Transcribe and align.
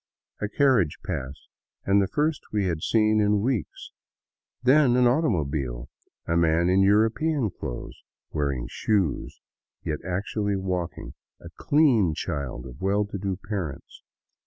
A 0.41 0.49
carriage 0.49 0.97
passed, 1.05 1.47
the 1.85 2.07
first 2.11 2.41
we 2.51 2.65
had 2.65 2.81
seen 2.81 3.19
in 3.21 3.39
weeks; 3.39 3.91
then 4.63 4.95
an 4.95 5.05
automobile; 5.05 5.89
a 6.27 6.35
man 6.35 6.69
in" 6.69 6.81
European" 6.81 7.51
clothes, 7.59 8.01
wearing 8.31 8.65
shoes, 8.67 9.39
yet 9.83 9.99
actually 10.03 10.55
walking; 10.55 11.13
a 11.39 11.49
clean 11.55 12.15
child 12.15 12.65
of 12.65 12.81
well 12.81 13.05
to 13.05 13.19
do 13.19 13.35
parents. 13.47 14.01